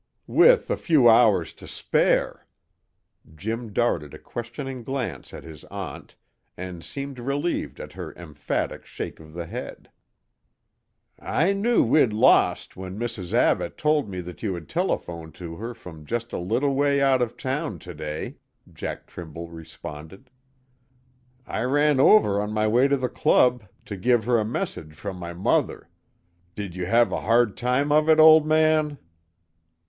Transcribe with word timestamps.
"With 0.25 0.71
a 0.71 0.77
few 0.77 1.07
hours 1.07 1.53
to 1.53 1.67
spare." 1.67 2.47
Jim 3.35 3.71
darted 3.71 4.15
a 4.15 4.17
questioning 4.17 4.83
glance 4.83 5.31
at 5.31 5.43
his 5.43 5.63
aunt, 5.65 6.15
and 6.57 6.83
seemed 6.83 7.19
relieved 7.19 7.79
at 7.79 7.91
her 7.93 8.11
emphatic 8.15 8.83
shake 8.83 9.19
of 9.19 9.33
the 9.33 9.45
head. 9.45 9.91
"I 11.19 11.53
knew 11.53 11.83
we'd 11.83 12.13
lost 12.13 12.75
when 12.75 12.97
Mrs. 12.97 13.31
Abbott 13.31 13.77
told 13.77 14.09
me 14.09 14.21
that 14.21 14.41
you 14.41 14.55
had 14.55 14.67
telephoned 14.67 15.35
to 15.35 15.57
her 15.57 15.75
from 15.75 16.03
just 16.07 16.33
a 16.33 16.39
little 16.39 16.73
way 16.73 16.99
out 16.99 17.21
of 17.21 17.37
town 17.37 17.77
to 17.77 17.93
day," 17.93 18.37
Jack 18.73 19.05
Trimble 19.05 19.49
responded. 19.51 20.31
"I 21.45 21.61
ran 21.61 21.99
over 21.99 22.41
on 22.41 22.51
my 22.51 22.65
way 22.67 22.87
to 22.87 22.97
the 22.97 23.07
club 23.07 23.65
to 23.85 23.95
give 23.95 24.23
her 24.25 24.39
a 24.39 24.45
message 24.45 24.95
from 24.95 25.17
my 25.17 25.33
mother. 25.33 25.89
Did 26.55 26.75
you 26.75 26.87
have 26.87 27.11
a 27.11 27.21
hard 27.21 27.55
time 27.55 27.91
of 27.91 28.09
it, 28.09 28.19
old 28.19 28.47
man?" 28.47 28.97